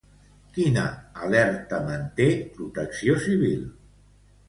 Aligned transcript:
Quina 0.55 0.85
alerta 1.27 1.83
manté 1.91 2.29
Protecció 2.59 3.23
Civil? 3.31 3.65